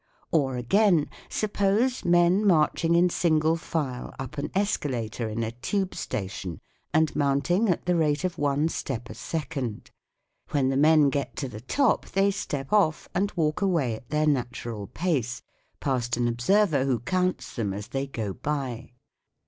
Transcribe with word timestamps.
Or 0.31 0.57
again, 0.57 1.11
suppose 1.29 2.03
men 2.03 2.43
marching 2.43 2.95
in 2.95 3.11
single 3.11 3.55
file 3.55 4.15
up 4.17 4.39
an 4.39 4.49
escalator 4.55 5.29
in 5.29 5.43
a 5.43 5.51
tube 5.51 5.93
station, 5.93 6.59
and 6.91 7.15
mounting 7.15 7.69
at 7.69 7.85
the 7.85 7.95
rate 7.95 8.23
of 8.23 8.39
one 8.39 8.67
step 8.67 9.11
a 9.11 9.13
second; 9.13 9.91
when 10.49 10.69
the 10.69 10.75
men 10.75 11.11
get 11.11 11.35
to 11.35 11.47
the 11.47 11.61
top 11.61 12.07
they 12.07 12.31
step 12.31 12.73
off 12.73 13.09
and 13.13 13.31
walk 13.35 13.61
away 13.61 13.93
at 13.93 14.09
their 14.09 14.25
natural 14.25 14.87
pace, 14.87 15.43
past 15.79 16.17
an 16.17 16.27
observer 16.27 16.83
who 16.85 16.99
counts 17.01 17.55
them 17.55 17.71
as 17.71 17.89
they 17.89 18.07
go 18.07 18.33
by. 18.33 18.93